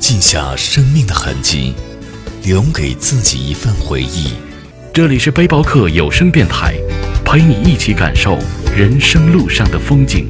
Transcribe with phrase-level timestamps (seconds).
[0.00, 1.74] 记下生命的痕迹，
[2.42, 4.32] 留给自己一份回忆。
[4.94, 6.74] 这里是背包客有声电台，
[7.22, 8.38] 陪你一起感受
[8.74, 10.26] 人生路上的风景。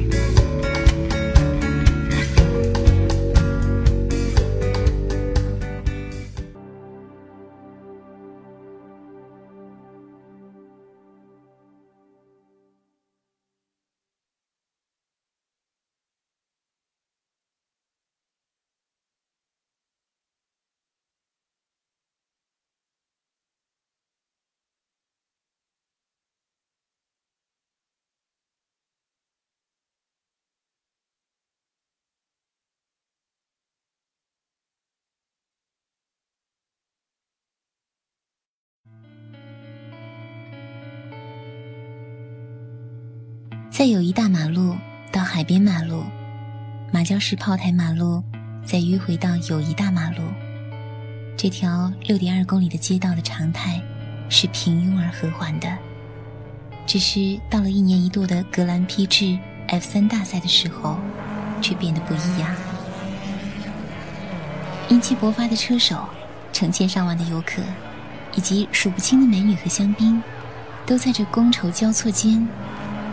[43.71, 44.75] 在友谊大马路
[45.13, 46.03] 到海边马路，
[46.91, 48.21] 马交石炮台马路，
[48.65, 50.23] 再迂回到友谊大马路，
[51.37, 53.81] 这条六点二公里的街道的常态
[54.27, 55.69] 是平庸而和缓的。
[56.85, 60.99] 只是到了一年一度的格兰披治 F 三大赛的时候，
[61.61, 62.53] 却变得不一样。
[64.89, 66.09] 英气勃发的车手，
[66.51, 67.61] 成千上万的游客，
[68.35, 70.21] 以及数不清的美女和香槟，
[70.85, 72.45] 都在这觥筹交错间。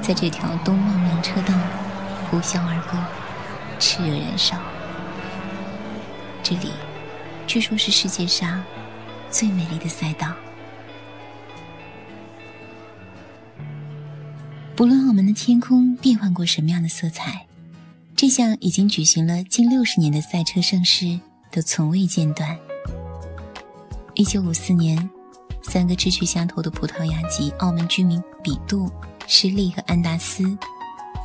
[0.00, 1.54] 在这条东望洋车道
[2.30, 2.98] 呼啸而过，
[3.78, 4.56] 炽热燃烧。
[6.42, 6.70] 这里，
[7.46, 8.62] 据说是世界上
[9.30, 10.32] 最美丽的赛道。
[14.74, 17.46] 不论澳门的天空变换过什么样的色彩，
[18.16, 21.20] 这项已经举行了近六十年的赛车盛世
[21.50, 22.56] 都从未间断。
[24.14, 25.10] 一九五四年，
[25.62, 28.90] 三个志趣相投的葡萄牙籍澳门居民比杜。
[29.30, 30.56] 施利和安达斯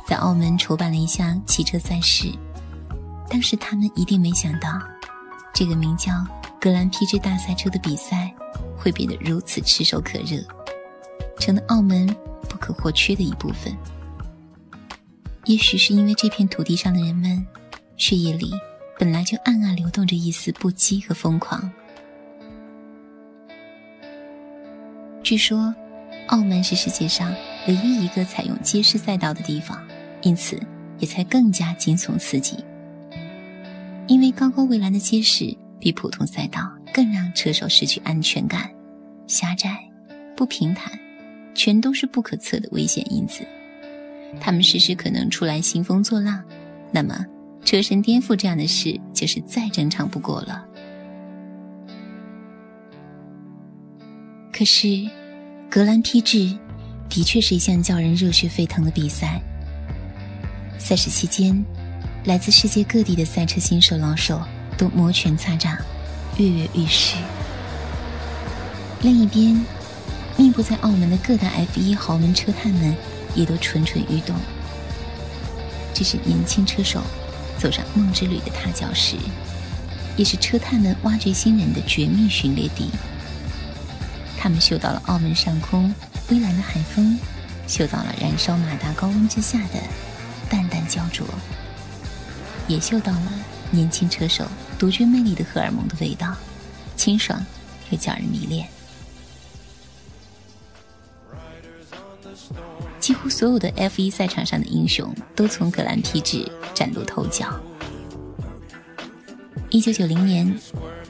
[0.06, 2.30] 在澳门筹办了一项汽车赛事，
[3.30, 4.78] 当时他们一定没想到，
[5.54, 6.12] 这个名叫
[6.60, 8.30] 格兰披治大赛车的比赛
[8.76, 10.36] 会变得如此炙手可热，
[11.40, 12.06] 成了澳门
[12.46, 13.74] 不可或缺的一部分。
[15.46, 17.44] 也许是因为这片土地上的人们
[17.96, 18.52] 血液里
[18.98, 21.72] 本来就暗暗流动着一丝不羁和疯狂。
[25.22, 25.74] 据说，
[26.26, 27.34] 澳门是世界上。
[27.66, 29.82] 唯一一个采用街市赛道的地方，
[30.22, 30.60] 因此
[30.98, 32.62] 也才更加惊悚刺激。
[34.06, 38.70] 因为高高围栏的街市比普通赛道更让车手失去安全感，
[39.26, 39.78] 狭窄、
[40.36, 40.92] 不平坦，
[41.54, 43.46] 全都是不可测的危险因子。
[44.40, 46.44] 他们时时可能出来兴风作浪，
[46.92, 47.24] 那么
[47.64, 50.66] 车身颠覆这样的事就是再正常不过了。
[54.52, 55.08] 可是，
[55.70, 56.54] 格兰披治。
[57.08, 59.40] 的确是一项叫人热血沸腾的比赛。
[60.78, 61.64] 赛事期间，
[62.24, 64.42] 来自世界各地的赛车新手老手
[64.76, 65.76] 都摩拳擦掌，
[66.36, 67.16] 跃跃欲试。
[69.00, 69.64] 另一边，
[70.36, 72.94] 密布在澳门的各大 F1 豪门车探们
[73.34, 74.34] 也都蠢蠢欲动。
[75.94, 77.00] 这是年轻车手
[77.56, 79.16] 走上梦之旅的踏脚石，
[80.16, 82.90] 也是车探们挖掘新人的绝密训练地。
[84.36, 85.94] 他们嗅到了澳门上空。
[86.30, 87.18] 微蓝的海风，
[87.66, 89.80] 嗅到了燃烧马达高温之下的
[90.48, 91.26] 淡淡焦灼，
[92.66, 93.32] 也嗅到了
[93.70, 94.46] 年轻车手
[94.78, 96.34] 独具魅力的荷尔蒙的味道，
[96.96, 97.44] 清爽
[97.90, 98.66] 又叫人迷恋。
[102.98, 107.54] 几乎所有的 F1 赛场上的英雄都从格兰披治崭露头角。
[109.68, 110.58] 一九九零年，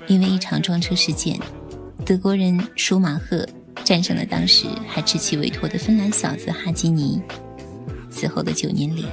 [0.09, 1.39] 因为一场撞车事件，
[2.05, 3.49] 德国人舒马赫。
[3.85, 7.21] 战胜了当时还稚气未脱的芬兰小子哈基尼。
[8.11, 9.05] 此后的九年里，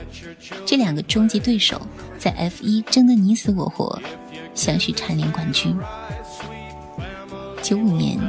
[0.66, 1.82] 这两个终极对手
[2.20, 4.00] 在 F1 争得你死我活，
[4.54, 5.76] 相续蝉联冠军。
[7.64, 8.20] 九五年，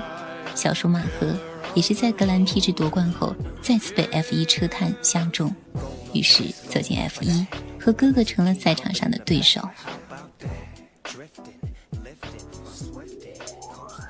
[0.54, 1.36] 小舒马赫
[1.74, 5.54] 也是在格兰披治夺冠后，再次被 F1 车探相中，
[6.14, 7.46] 于是走进 F1，
[7.78, 9.60] 和哥哥成了赛场上的对手。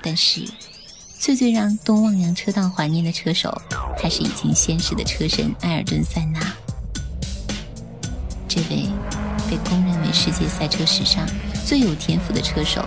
[0.01, 0.45] 但是。
[1.23, 3.49] 最最让东望洋车道怀念的车手，
[3.97, 6.53] 还是已经仙逝的车神埃尔顿·塞纳。
[8.45, 8.85] 这位
[9.49, 11.25] 被公认为世界赛车史上
[11.65, 12.85] 最有天赋的车手，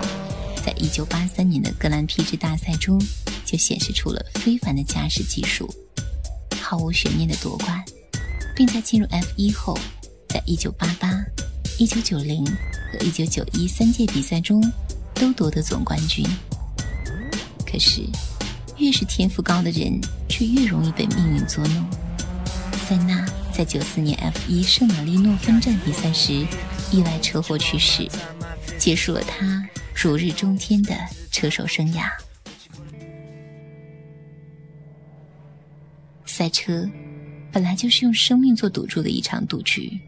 [0.63, 3.03] 在一九八三年的格兰披治大赛中
[3.47, 5.67] 就显示出了非凡的驾驶技术，
[6.61, 7.83] 毫无悬念的夺冠，
[8.55, 9.79] 并在进入 F 一后，
[10.29, 11.11] 在一九八八、
[11.79, 14.63] 一九九零和一九九一三届比赛中
[15.15, 16.23] 都夺得总冠军。
[17.67, 18.03] 可是，
[18.79, 21.85] 越是天赋高的人，却越容易被命运捉弄。
[22.87, 23.27] 塞纳。
[23.53, 26.47] 在九四年 F 一圣马力诺分站比赛时，
[26.93, 28.07] 意外车祸去世，
[28.77, 30.95] 结束了他如日中天的
[31.31, 32.11] 车手生涯。
[36.27, 36.87] 赛车
[37.51, 39.99] 本来就是用生命做赌注的一场赌局，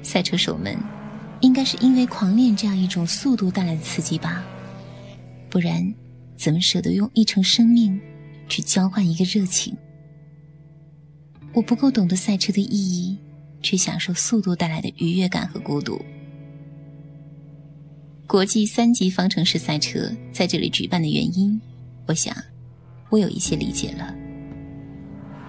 [0.00, 0.78] 赛车手们
[1.40, 4.44] 应该是因为狂恋这样一种速度带来的刺激吧？
[5.50, 5.92] 不然，
[6.40, 8.00] 怎么舍得用一成生命
[8.48, 9.76] 去交换一个热情？
[11.52, 13.18] 我不够懂得赛车的意义，
[13.60, 16.00] 去享受速度带来的愉悦感和孤独。
[18.26, 21.60] 国际三级方程式赛车在这里举办的原因，
[22.06, 22.34] 我想，
[23.10, 24.14] 我有一些理解了。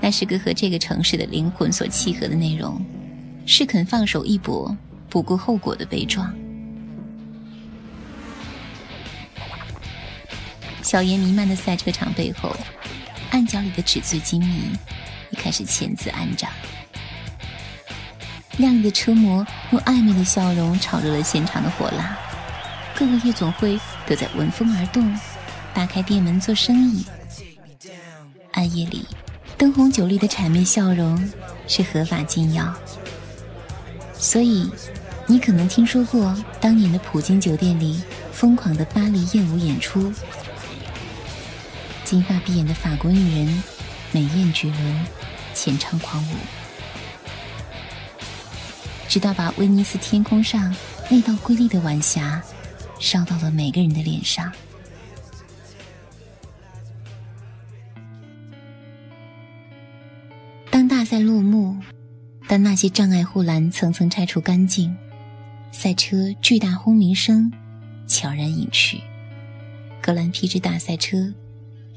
[0.01, 2.83] 那是个和这个城市的灵魂所契合的内容，
[3.45, 4.75] 是肯放手一搏、
[5.09, 6.35] 不顾后果的悲壮。
[10.83, 12.55] 硝烟弥漫的赛车场背后，
[13.31, 14.71] 暗角里的纸醉金迷。
[15.31, 16.49] 也开始签字安葬。
[18.57, 22.17] 亮丽的车模用暧昧的笑容炒热了现场的火辣，
[22.97, 25.17] 各个夜总会都在闻风而动，
[25.73, 27.05] 打开店门做生意。
[28.51, 29.05] 暗夜里，
[29.57, 31.17] 灯红酒绿的谄媚笑容
[31.65, 32.75] 是合法禁药。
[34.13, 34.69] 所以，
[35.27, 40.13] 你可能听说过当年的普京酒店里疯狂的巴黎艳舞演出，
[42.11, 43.63] 金发碧眼的法国女人
[44.11, 45.05] 美艳绝伦。
[45.53, 46.35] 浅唱狂舞，
[49.07, 50.75] 直到把威尼斯天空上
[51.09, 52.43] 那道瑰丽的晚霞
[52.99, 54.51] 烧到了每个人的脸上。
[60.69, 61.77] 当大赛落幕，
[62.45, 64.93] 当那些障碍护栏层层拆除干净，
[65.71, 67.49] 赛车巨大轰鸣声
[68.05, 68.99] 悄然隐去，
[70.01, 71.33] 格兰披治大赛车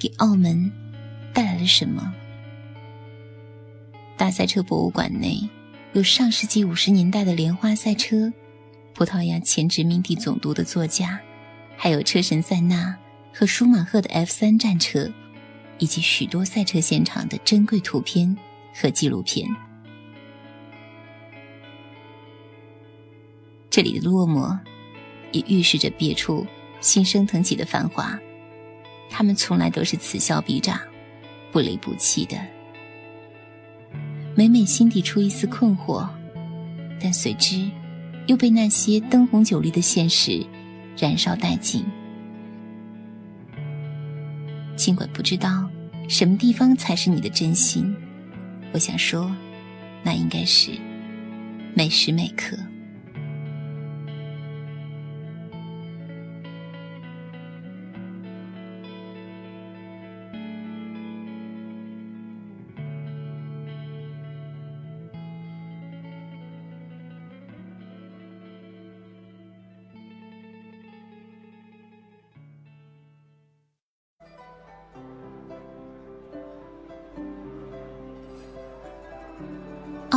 [0.04, 0.70] 给澳门
[1.32, 2.14] 带来了什么？
[4.18, 5.48] 大赛车博物馆内
[5.94, 8.30] 有上世纪五十年代的莲花赛车，
[8.92, 11.18] 葡萄牙前殖民地总督的座驾，
[11.78, 12.94] 还有车神塞纳
[13.32, 15.10] 和舒马赫的 F 三战车，
[15.78, 18.36] 以及许多赛车现场的珍贵图片
[18.74, 19.48] 和纪录片。
[23.70, 24.58] 这里的落寞，
[25.32, 26.46] 也预示着别处
[26.82, 28.20] 新生腾起的繁华。
[29.08, 30.78] 他们从来都是此消彼长，
[31.52, 32.36] 不离不弃的。
[34.34, 36.08] 每每心底出一丝困惑，
[37.00, 37.70] 但随之
[38.26, 40.44] 又被那些灯红酒绿的现实
[40.96, 41.84] 燃烧殆尽。
[44.74, 45.70] 尽管不知道
[46.08, 47.94] 什么地方才是你的真心，
[48.72, 49.32] 我想说，
[50.02, 50.72] 那应该是
[51.74, 52.56] 每时每刻。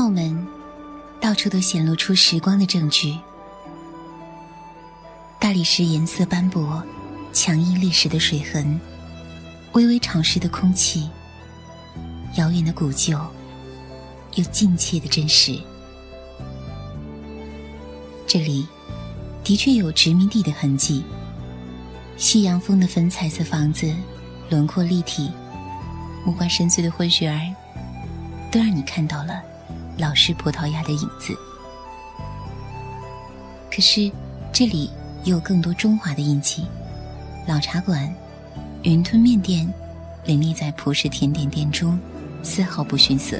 [0.07, 0.47] 澳门，
[1.19, 3.19] 到处都显露出时光的证据。
[5.37, 6.81] 大理石颜色斑驳，
[7.33, 8.79] 强硬历史的水痕，
[9.73, 11.09] 微微潮湿的空气，
[12.37, 13.19] 遥远的古旧，
[14.35, 15.59] 又近切的真实。
[18.25, 18.65] 这里
[19.43, 21.03] 的确有殖民地的痕迹。
[22.15, 23.93] 夕阳风的粉彩色房子，
[24.49, 25.29] 轮廓立体，
[26.25, 27.41] 五官深邃的混血儿，
[28.49, 29.43] 都让你看到了。
[29.97, 31.35] 老式葡萄牙的影子，
[33.71, 34.11] 可是
[34.53, 34.91] 这里
[35.23, 36.67] 也有更多中华的印记。
[37.47, 38.13] 老茶馆、
[38.83, 39.67] 云吞面店
[40.23, 41.99] 林立在葡式甜点店中，
[42.43, 43.39] 丝毫不逊色。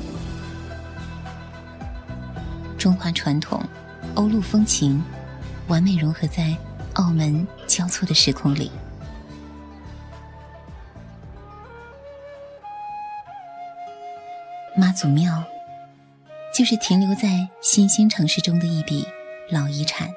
[2.77, 3.63] 中华传统、
[4.15, 5.03] 欧陆风情，
[5.67, 6.57] 完美融合在
[6.93, 8.71] 澳门交错的时空里。
[14.75, 15.43] 妈祖庙。
[16.57, 19.05] 就是停留在新兴城市中的一笔
[19.51, 20.09] 老遗产。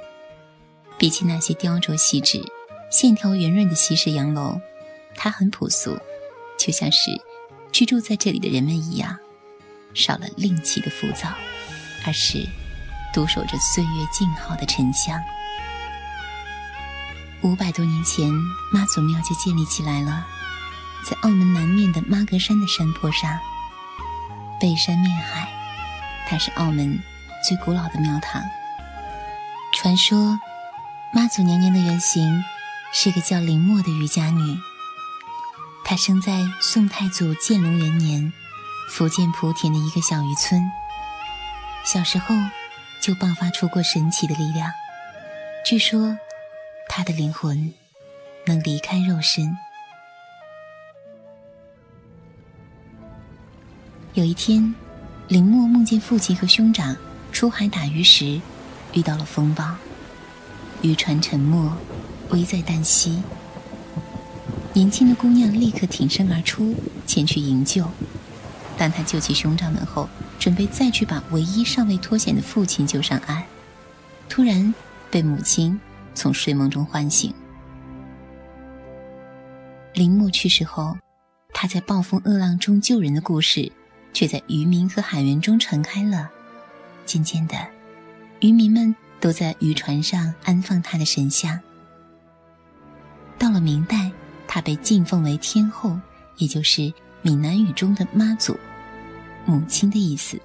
[0.99, 2.43] 比起那些雕琢细致、
[2.91, 4.59] 线条圆润的西式洋楼，
[5.15, 5.99] 它很朴素，
[6.59, 7.11] 就像是
[7.71, 9.19] 居住在这里的人们一样，
[9.93, 11.29] 少了另起的浮躁，
[12.07, 12.49] 而是
[13.13, 15.21] 独守着岁月静好的沉香。
[17.43, 18.27] 五百多年前，
[18.73, 20.27] 妈祖庙就建立起来了，
[21.05, 23.39] 在澳门南面的妈阁山的山坡上，
[24.59, 25.40] 背山面海，
[26.31, 26.97] 它是澳门
[27.43, 28.41] 最古老的庙堂。
[29.75, 30.39] 传说，
[31.13, 32.45] 妈祖娘娘的原型
[32.93, 34.57] 是个叫林默的渔家女。
[35.85, 38.33] 她生在宋太祖建隆元年，
[38.91, 40.63] 福建莆田的一个小渔村。
[41.83, 42.33] 小时候
[43.03, 44.71] 就爆发出过神奇的力量，
[45.67, 46.17] 据说
[46.89, 47.75] 她的灵魂
[48.47, 49.59] 能离开肉身。
[54.13, 54.73] 有一天，
[55.31, 56.97] 林默梦见父亲和兄长
[57.31, 58.41] 出海打鱼时。
[58.93, 59.77] 遇到了风暴，
[60.83, 61.73] 渔船沉没，
[62.31, 63.23] 危在旦夕。
[64.73, 66.75] 年轻的姑娘立刻挺身而出，
[67.07, 67.89] 前去营救。
[68.77, 70.09] 当她救起兄长们后，
[70.41, 73.45] 准备再去把唯一尚未脱险的父亲救上岸，
[74.29, 74.75] 突然
[75.09, 75.79] 被母亲
[76.13, 77.33] 从睡梦中唤醒。
[79.95, 80.97] 林默去世后，
[81.55, 83.71] 他在暴风恶浪中救人的故事，
[84.13, 86.31] 却在渔民和海员中传开了。
[87.05, 87.57] 渐渐的。
[88.41, 91.61] 渔民们都在渔船上安放他的神像。
[93.39, 94.11] 到了明代，
[94.47, 95.99] 他被敬奉为天后，
[96.39, 96.91] 也就是
[97.21, 98.59] 闽南语中的妈祖，
[99.45, 100.41] 母亲的意思。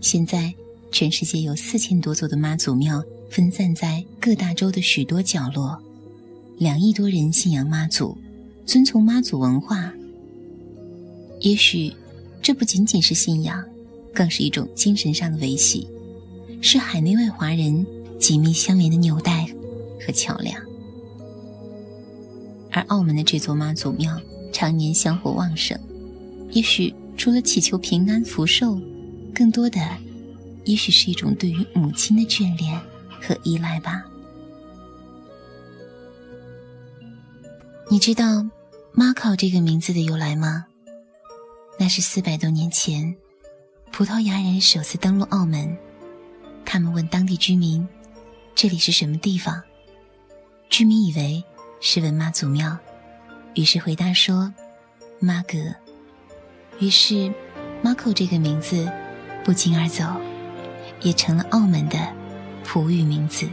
[0.00, 0.54] 现在，
[0.90, 5.82] 全世界有四千多座的妈祖庙，分散在各大洲的许多角落，
[6.58, 8.16] 两亿多人信仰妈祖，
[8.64, 9.92] 遵从妈祖文化。
[11.40, 11.92] 也许。
[12.46, 13.64] 这不仅仅是信仰，
[14.12, 15.88] 更是一种精神上的维系，
[16.60, 17.86] 是海内外华人
[18.18, 19.46] 紧密相连的纽带
[19.98, 20.54] 和桥梁。
[22.70, 24.20] 而澳门的这座妈祖庙
[24.52, 25.74] 常年香火旺盛，
[26.50, 28.78] 也许除了祈求平安福寿，
[29.34, 29.80] 更多的
[30.66, 32.78] 也许是一种对于母亲的眷恋
[33.22, 34.04] 和依赖吧。
[37.90, 38.44] 你知道
[38.92, 40.64] “妈考”这个名字的由来吗？
[41.78, 43.14] 那是四百多年前，
[43.92, 45.76] 葡萄牙人首次登陆澳门。
[46.64, 47.86] 他们问当地居民
[48.56, 49.62] ：“这里是什么地方？”
[50.70, 51.44] 居民以为
[51.78, 52.76] 是问妈祖庙，
[53.54, 54.52] 于是回答说
[55.20, 55.58] ：“妈阁。”
[56.80, 57.30] 于是
[57.82, 58.90] “马口”这个名字
[59.44, 60.04] 不胫而走，
[61.02, 61.98] 也成了澳门的
[62.64, 63.46] 葡语名字。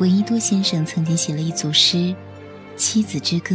[0.00, 1.96] 闻一多先生曾经写了一组诗
[2.76, 3.54] 《妻子之歌》。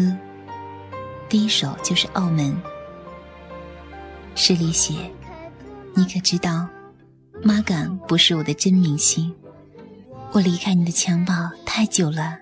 [1.27, 2.53] 第一首就是《澳门》，
[4.35, 4.93] 诗里写
[5.93, 6.65] ：“你可知道，
[7.43, 9.33] 妈港不是我的真名姓？
[10.31, 12.39] 我离开你的襁褓太久了，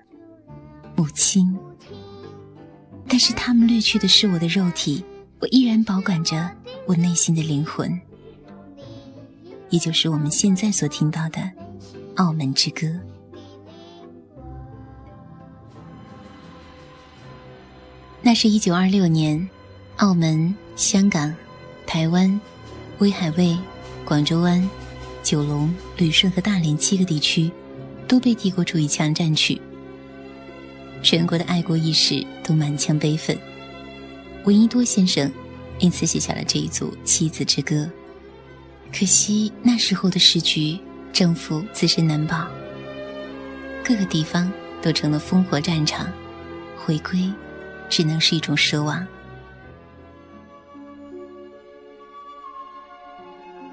[0.94, 1.58] 母亲。
[3.08, 5.04] 但是他们掠去的是我的肉体，
[5.40, 6.48] 我依然保管着
[6.86, 8.00] 我内心的灵魂。
[9.70, 11.40] 也就是我们现在所听到的
[12.14, 12.86] 《澳门之歌》。”
[18.28, 19.48] 那是一九二六年，
[19.96, 21.34] 澳门、香港、
[21.86, 22.38] 台湾、
[22.98, 23.56] 威海卫、
[24.04, 24.68] 广州湾、
[25.22, 27.50] 九龙、旅顺和大连七个地区
[28.06, 29.58] 都被帝国主义强占去，
[31.02, 33.34] 全国的爱国意识都满腔悲愤。
[34.44, 35.32] 闻一多先生
[35.78, 37.76] 因此写下了这一组《妻子之歌》。
[38.92, 40.78] 可惜那时候的时局，
[41.14, 42.46] 政府自身难保，
[43.82, 46.06] 各个地方都成了烽火战场，
[46.76, 47.18] 回归。
[47.88, 49.06] 只能是一种奢望。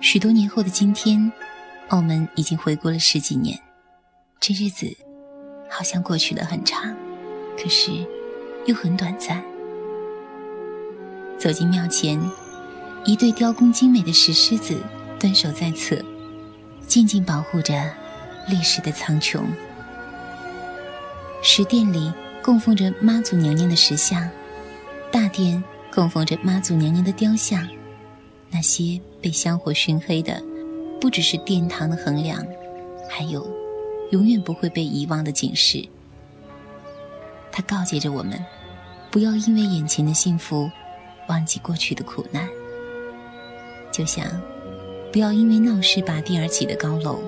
[0.01, 1.31] 许多年后的今天，
[1.89, 3.60] 澳门已经回国了十几年，
[4.39, 4.86] 这日子
[5.69, 6.95] 好像过去了很长，
[7.57, 7.91] 可是
[8.65, 9.43] 又很短暂。
[11.38, 12.19] 走进庙前，
[13.03, 14.77] 一对雕工精美的石狮子
[15.19, 15.98] 蹲守在侧，
[16.88, 17.74] 静静保护着
[18.48, 19.43] 历史的苍穹。
[21.41, 22.12] 石殿里。
[22.45, 24.29] 供奉着妈祖娘娘的石像，
[25.11, 27.67] 大殿供奉着妈祖娘娘的雕像，
[28.51, 30.39] 那些被香火熏黑的，
[31.01, 32.45] 不只是殿堂的横梁，
[33.09, 33.49] 还有
[34.11, 35.83] 永远不会被遗忘的警示。
[37.51, 38.39] 它告诫着我们，
[39.09, 40.69] 不要因为眼前的幸福，
[41.27, 42.47] 忘记过去的苦难。
[43.91, 44.23] 就像，
[45.11, 47.23] 不要因为闹市拔地而起的高楼，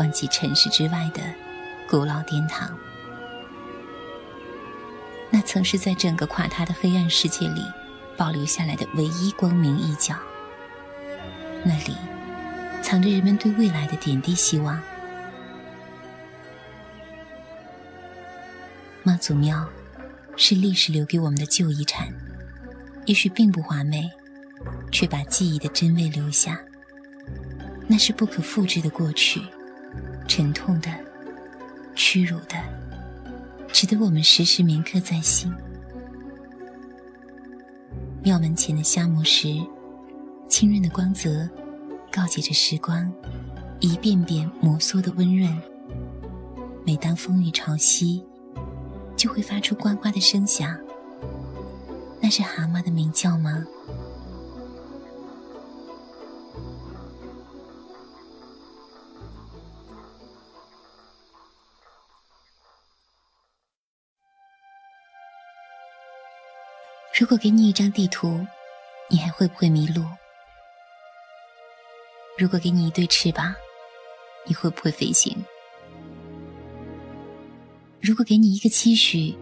[0.00, 1.20] 忘记尘世之外的
[1.88, 2.76] 古老殿堂。
[5.30, 7.62] 那曾是在整个垮塌的黑暗世界里
[8.16, 10.16] 保留下来的唯一光明一角。
[11.64, 11.96] 那里
[12.82, 14.80] 藏着人们对未来的点滴希望。
[19.02, 19.68] 妈祖庙
[20.36, 22.08] 是历史留给我们的旧遗产，
[23.06, 24.10] 也许并不华美，
[24.90, 26.60] 却把记忆的真味留下。
[27.86, 29.42] 那是不可复制的过去，
[30.28, 30.90] 沉痛的、
[31.94, 32.56] 屈辱的，
[33.72, 35.52] 值得我们时时铭刻在心。
[38.22, 39.58] 庙门前的香木石，
[40.48, 41.48] 清润的光泽，
[42.12, 43.10] 告诫着时光
[43.80, 45.56] 一遍遍摩挲的温润。
[46.84, 48.22] 每当风雨潮汐，
[49.16, 50.78] 就会发出呱呱的声响。
[52.20, 53.64] 那是蛤蟆的鸣叫吗？
[67.20, 68.46] 如果给你一张地图，
[69.10, 70.02] 你还会不会迷路？
[72.38, 73.54] 如果给你一对翅膀，
[74.46, 75.36] 你会不会飞行？
[78.00, 79.36] 如果给你一个期许，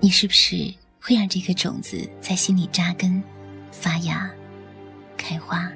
[0.00, 3.22] 你是不是会让这颗种子在心里扎根、
[3.70, 4.28] 发芽、
[5.16, 5.70] 开花，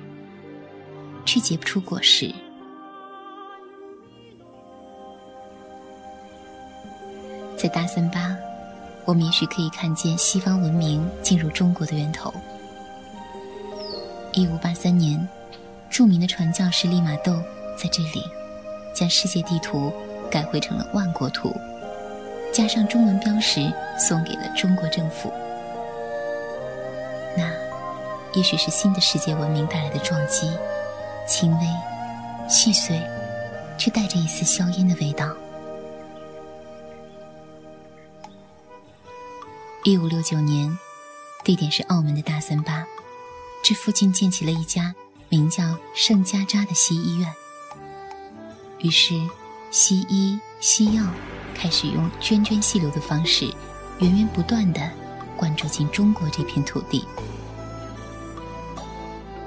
[1.24, 2.34] 却结不出果实？
[7.56, 8.36] 在大三巴。
[9.06, 12.34] 我们也许可以看见西方文明进入中国的源头。
[14.32, 15.26] 一五八三年，
[15.88, 17.32] 著名的传教士利玛窦
[17.78, 18.22] 在这里
[18.92, 19.92] 将世界地图
[20.28, 21.54] 改绘成了万国图，
[22.52, 25.32] 加上中文标识，送给了中国政府。
[27.36, 27.48] 那，
[28.34, 30.50] 也许是新的世界文明带来的撞击，
[31.28, 31.66] 轻微、
[32.48, 33.00] 细碎，
[33.78, 35.28] 却带着一丝硝烟的味道。
[39.86, 40.76] 一五六九年，
[41.44, 42.84] 地点是澳门的大三巴，
[43.62, 44.92] 这附近建起了一家
[45.28, 47.32] 名叫圣加扎的西医院。
[48.80, 49.14] 于是，
[49.70, 51.04] 西医西药
[51.54, 53.48] 开始用涓涓细流的方式，
[54.00, 54.90] 源源不断的
[55.36, 57.06] 灌注进中国这片土地。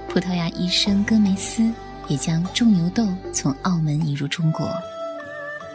[0.08, 1.70] 葡萄牙医生戈梅斯
[2.08, 4.72] 也将种牛痘从澳门引入中国，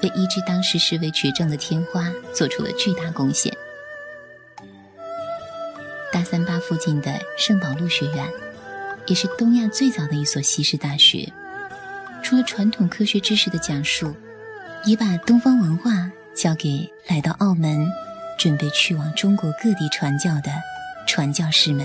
[0.02, 3.54] 为医治当时视为绝症的天花做出了巨大贡献。
[6.14, 8.24] 大三巴附近的圣保禄学院，
[9.08, 11.28] 也是东亚最早的一所西式大学。
[12.22, 14.14] 除了传统科学知识的讲述，
[14.84, 17.84] 也把东方文化交给来到澳门、
[18.38, 20.52] 准备去往中国各地传教的
[21.04, 21.84] 传教士们。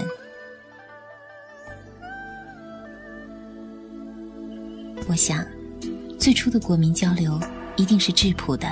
[5.07, 5.43] 我想，
[6.19, 7.39] 最初的国民交流
[7.75, 8.67] 一定是质朴的，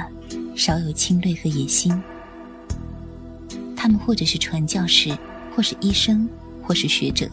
[0.55, 1.99] 少有侵略和野心。
[3.75, 5.17] 他们或者是传教士。
[5.57, 6.29] 或是医生，
[6.61, 7.27] 或是学者，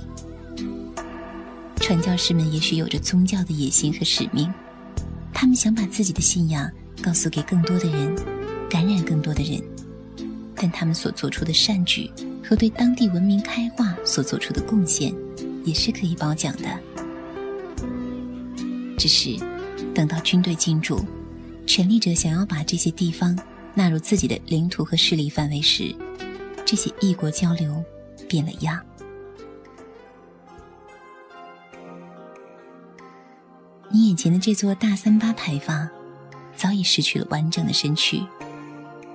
[1.77, 4.51] 传教士们也许有着宗教的野心和使命，
[5.31, 6.67] 他们想把自己的信仰
[7.03, 8.17] 告诉给更多的人，
[8.71, 9.63] 感染更多的人。
[10.55, 12.11] 但他们所做出的善举
[12.43, 15.15] 和对当地文明开化所做出的贡献，
[15.63, 16.81] 也是可以褒奖的。
[18.97, 19.37] 只是，
[19.95, 20.99] 等到军队进驻，
[21.67, 23.39] 权力者想要把这些地方
[23.75, 25.95] 纳入自己的领土和势力范围时，
[26.65, 27.85] 这些异国交流。
[28.35, 28.85] 变了样。
[33.92, 35.88] 你眼前的这座大三八牌坊，
[36.57, 38.20] 早已失去了完整的身躯，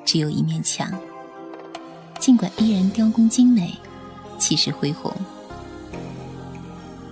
[0.05, 0.89] 只有一面墙。
[2.17, 3.77] 尽管依然雕工精美，
[4.38, 5.13] 气势恢宏，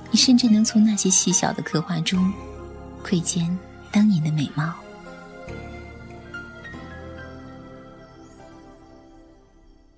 [0.09, 2.31] 你甚至能从那些细小的刻画中
[3.03, 3.59] 窥见
[3.91, 4.73] 当年的美貌。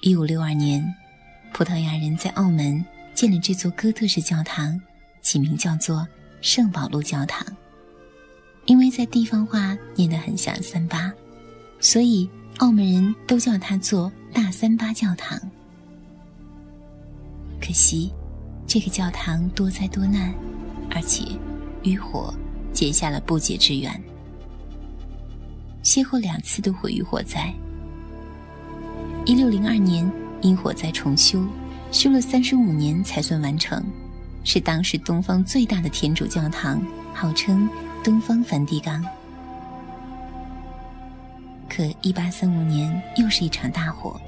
[0.02, 0.84] 一五六二年。
[1.60, 2.82] 葡萄牙人在澳门
[3.14, 4.80] 建了这座哥特式教堂，
[5.22, 6.08] 起名叫做
[6.40, 7.46] 圣保禄教堂。
[8.64, 11.12] 因为在地方话念得很像三八，
[11.82, 15.38] 所以澳门人都叫它做大三八教堂。
[17.60, 18.10] 可惜，
[18.66, 20.34] 这个教堂多灾多难，
[20.90, 21.26] 而且
[21.84, 22.34] 与火
[22.72, 24.02] 结下了不解之缘，
[25.84, 27.54] 先后两次都毁于火灾。
[29.26, 30.10] 一六零二年。
[30.42, 31.44] 因火灾重修，
[31.92, 33.84] 修了三十五年才算完成，
[34.44, 36.82] 是当时东方最大的天主教堂，
[37.14, 37.70] 号称
[38.04, 39.04] 东方梵蒂冈。
[41.68, 44.20] 可一八三五年又是一场大火，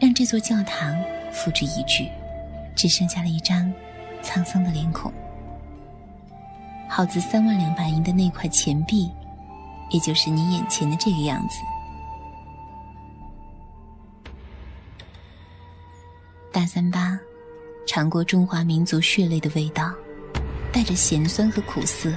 [0.00, 0.94] 让这座教堂
[1.32, 2.10] 付之一炬，
[2.76, 3.72] 只剩下了一张
[4.22, 5.12] 沧桑的脸孔。
[6.88, 9.10] 耗资三万两白银的那块钱币，
[9.90, 11.56] 也就是你眼前的这个样子。
[16.58, 17.16] 大三巴，
[17.86, 19.94] 尝过中华民族血泪的味道，
[20.72, 22.12] 带着咸酸和苦涩。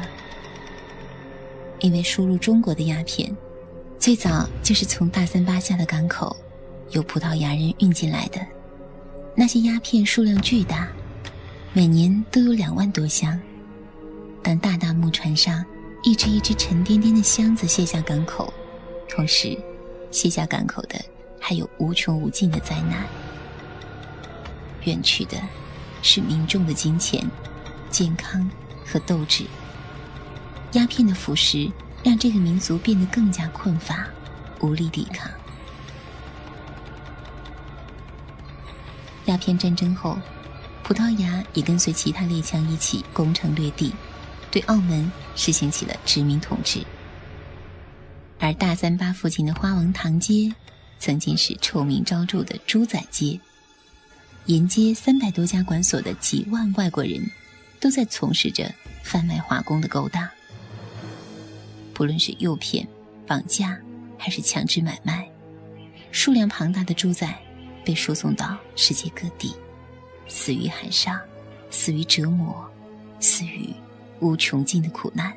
[1.80, 3.32] 因为输入中国的鸦片，
[4.00, 6.36] 最早就是从大三巴下的港口，
[6.90, 8.42] 由葡萄牙人运进来的。
[9.36, 10.92] 那些鸦片数量巨大，
[11.72, 13.40] 每年都有两万多箱。
[14.42, 15.64] 当大大木船上
[16.02, 18.52] 一只一只沉甸甸的箱子卸下港口，
[19.08, 19.56] 同时
[20.10, 21.00] 卸下港口的
[21.40, 23.06] 还有无穷无尽的灾难。
[24.84, 25.42] 远去的
[26.02, 27.30] 是民众的金钱、
[27.90, 28.50] 健康
[28.86, 29.46] 和斗志。
[30.74, 31.72] 鸦片的腐蚀
[32.04, 34.08] 让这个民族变得更加困乏，
[34.62, 35.30] 无力抵抗。
[39.26, 40.18] 鸦片战争后，
[40.84, 43.94] 葡萄牙也跟随其他列强一起攻城略地，
[44.50, 46.84] 对澳门实行起了殖民统治。
[48.40, 50.54] 而大三巴附近的花王堂街，
[51.00, 53.40] 曾经是臭名昭著的猪仔街，
[54.46, 57.22] 沿街三百多家馆所的几万外国人，
[57.80, 58.74] 都在从事着
[59.04, 60.28] 贩卖华工的勾当。
[61.94, 62.88] 不论是诱骗、
[63.28, 63.80] 绑架，
[64.18, 65.30] 还是强制买卖，
[66.12, 67.32] 数量庞大的猪仔
[67.86, 69.56] 被输送到世界各地，
[70.28, 71.20] 死于海上，
[71.70, 72.68] 死于折磨，
[73.20, 73.70] 死于
[74.20, 75.32] 无穷尽的苦难。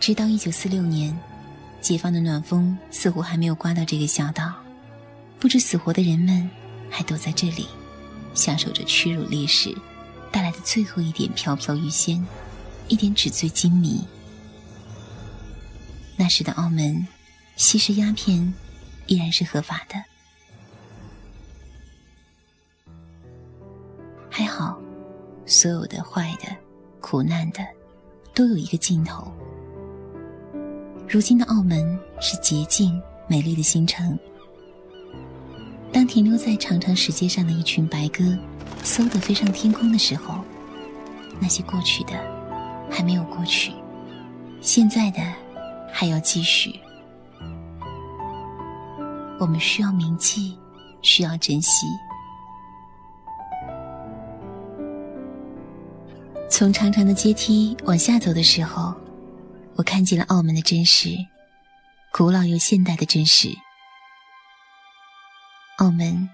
[0.00, 1.16] 直到一九四六年，
[1.80, 4.52] 解放的暖风似乎还没有刮到这个小岛，
[5.38, 6.50] 不知死活的人们
[6.90, 7.66] 还躲在这里，
[8.34, 9.76] 享受着屈辱历史
[10.30, 12.26] 带来的最后一点飘飘欲仙，
[12.88, 14.04] 一点纸醉金迷。
[16.16, 17.06] 那时的澳门，
[17.56, 18.52] 吸食鸦片
[19.06, 20.02] 依然是合法的。
[24.30, 24.78] 还好，
[25.46, 26.48] 所有的坏的、
[27.00, 27.64] 苦难的，
[28.34, 29.32] 都有一个尽头。
[31.08, 34.18] 如今的澳门是洁净美丽的新城。
[35.92, 38.24] 当停留在长长石阶上的一群白鸽，
[38.84, 40.44] 嗖的飞上天空的时候，
[41.40, 42.12] 那些过去的
[42.90, 43.72] 还没有过去，
[44.60, 45.20] 现在的。
[45.90, 46.78] 还要继续，
[49.40, 50.56] 我们需要铭记，
[51.00, 51.86] 需要珍惜。
[56.48, 58.94] 从长长的阶梯往下走的时候，
[59.76, 61.16] 我看见了澳门的真实，
[62.12, 63.48] 古老又现代的真实。
[65.78, 66.28] 澳门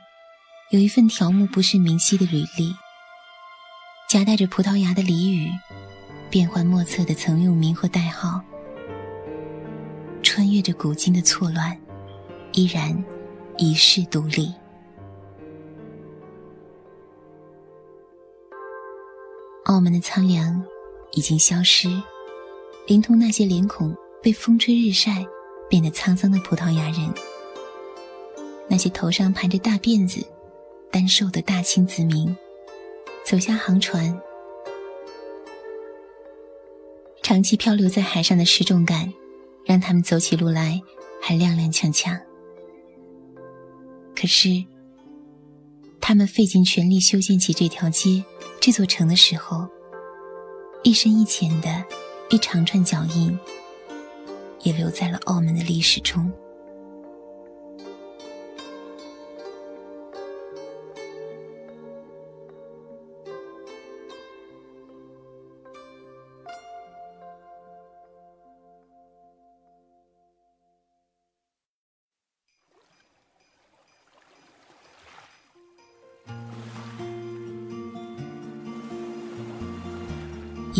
[0.70, 2.74] 有一份条目不是明晰的履历，
[4.08, 5.50] 夹带着葡萄牙的俚语，
[6.30, 8.40] 变幻莫测的曾用名或代号。
[10.22, 11.78] 穿越着古今的错乱，
[12.54, 13.04] 依然
[13.58, 14.50] 一世独立。
[19.66, 20.64] 澳门的苍凉
[21.12, 21.90] 已经消失，
[22.86, 25.22] 连同那些脸孔被风吹日晒
[25.68, 27.12] 变得沧桑的葡萄牙人，
[28.68, 30.26] 那些头上盘着大辫子、
[30.90, 32.36] 单瘦的大清子民，
[33.24, 34.20] 走下航船，
[37.22, 39.12] 长期漂流在海上的失重感。
[39.66, 40.78] 让他们走起路来
[41.22, 42.20] 还踉踉跄跄。
[44.14, 44.62] 可是，
[46.02, 48.22] 他们费尽全力修建起这条街、
[48.60, 49.66] 这座城的时候，
[50.82, 51.82] 一深一浅的
[52.28, 53.38] 一长串脚印，
[54.64, 56.30] 也留在了澳门的历史中。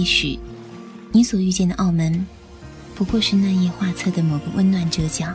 [0.05, 0.39] 许，
[1.13, 2.27] 你所遇见的澳门，
[2.95, 5.35] 不过是那页画册的某个温暖折角。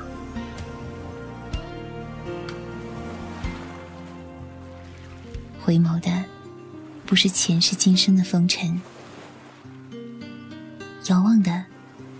[5.62, 6.24] 回眸的，
[7.06, 8.80] 不是前世今生的风尘；
[11.08, 11.66] 遥望的，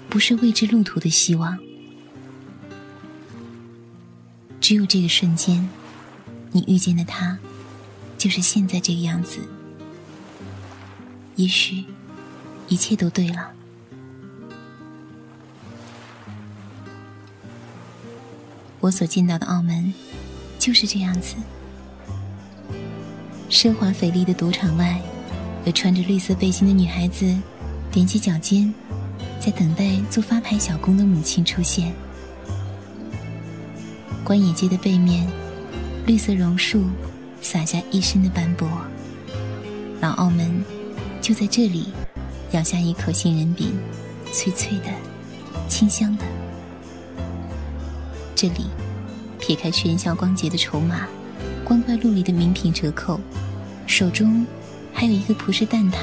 [0.08, 1.58] 不是未知路途的希望。
[4.62, 5.68] 只有这个瞬间，
[6.52, 7.40] 你遇见的他，
[8.18, 9.40] 就是现在这个样子。
[11.36, 11.86] 也许。
[12.70, 13.52] 一切都对了。
[18.80, 19.94] 我所见到的澳门
[20.58, 21.36] 就是这样子。
[23.50, 25.02] 奢华菲丽的赌场外，
[25.66, 27.26] 有穿着绿色背心的女孩子
[27.92, 28.74] 踮起脚尖，
[29.40, 31.92] 在等待做发牌小工的母亲出现。
[34.24, 35.28] 观野街的背面，
[36.06, 36.86] 绿色榕树
[37.42, 38.70] 洒下一身的斑驳。
[40.00, 40.64] 老澳门
[41.20, 41.92] 就在这里。
[42.52, 43.78] 咬下一口杏仁饼
[44.32, 44.86] 脆脆的
[45.68, 46.26] 清香的。
[48.36, 48.66] 这里
[49.38, 51.08] 撇开喧嚣光洁的筹码
[51.64, 53.20] 光怪陆离的名品折扣
[53.86, 54.46] 手中
[54.94, 55.98] 还有一个葡式蛋挞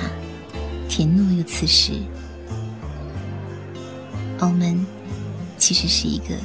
[0.88, 1.94] 甜糯又瓷实
[4.38, 4.84] 澳门
[5.56, 6.36] 其实是一个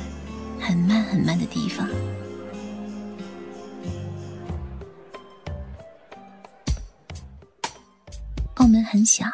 [0.59, 1.87] 很慢很慢的地方。
[8.55, 9.25] 澳门很小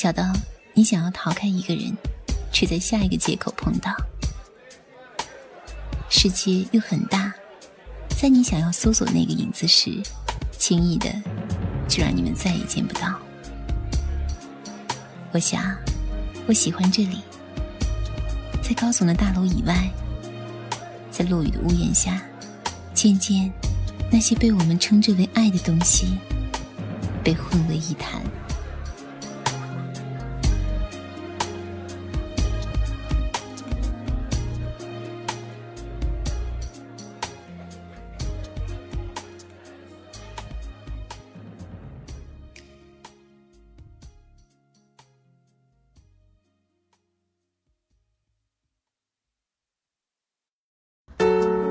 [0.00, 0.24] 小到
[0.72, 1.94] 你想要逃开一个人，
[2.50, 3.90] 却在下一个街口碰到；
[6.08, 7.30] 世界又很大，
[8.18, 10.00] 在你想要搜索那个影子时，
[10.52, 11.12] 轻易的
[11.86, 13.14] 就让你们再也见不到。
[15.32, 15.76] 我想，
[16.46, 17.20] 我喜欢这里，
[18.62, 19.90] 在高耸的大楼以外，
[21.10, 22.22] 在落雨的屋檐下，
[22.94, 23.52] 渐渐，
[24.10, 26.16] 那些被我们称之为爱的东西，
[27.22, 28.22] 被混为一谈。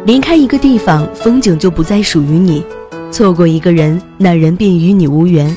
[0.10, 2.64] 离开一个地方，风景就不再属于你；
[3.12, 5.56] 错过一个人，那人便与你无缘。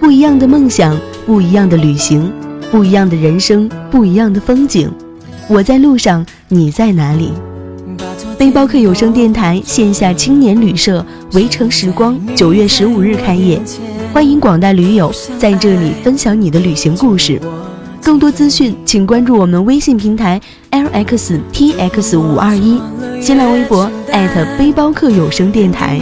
[0.00, 2.28] 不一样的梦想，不一样的旅行，
[2.72, 4.90] 不一样的人生，不一样的风景。
[5.46, 7.30] 我在路上，你在哪里？
[8.36, 13.62] 背包客有声电台线下青年旅社围城时光九月十五日开业，
[14.12, 17.40] 欢迎广大驴友在这里分享你的旅行故事。
[18.02, 20.40] 更多资讯，请关注我们微信平台
[20.72, 22.80] lxtx 五二一，
[23.22, 23.88] 新浪微博
[24.58, 26.00] 背包客有声电台。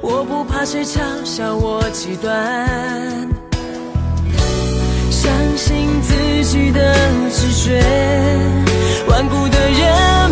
[0.00, 2.66] 我不怕谁嘲笑我极端，
[5.10, 6.14] 相信自
[6.44, 6.94] 己的
[7.30, 7.82] 直觉，
[9.06, 10.30] 顽固的人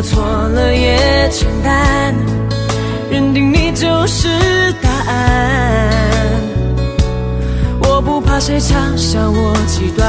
[0.00, 2.14] 我错了也简单，
[3.10, 4.28] 认定你就是
[4.80, 5.90] 答案。
[7.82, 10.08] 我不怕谁嘲笑我极端，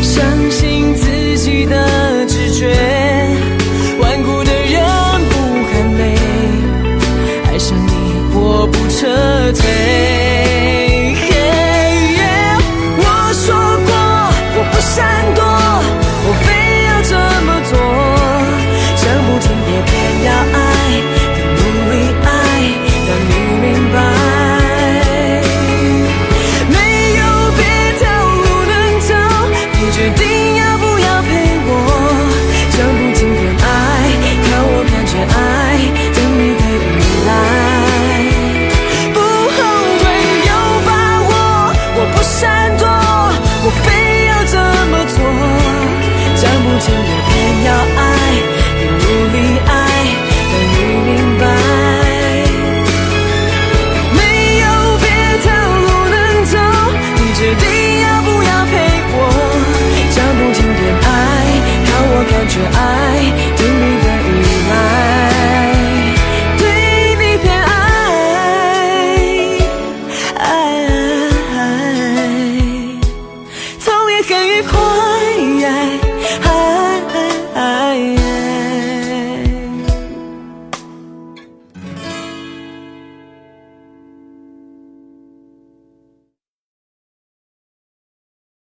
[0.00, 2.68] 相信自己的直觉，
[4.00, 4.80] 顽固的人
[5.28, 5.34] 不
[5.72, 6.14] 喊累。
[7.48, 7.90] 爱上你
[8.32, 9.08] 我不撤
[9.60, 10.37] 退。